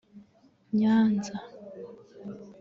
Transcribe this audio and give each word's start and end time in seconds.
Nyanza 0.77 1.33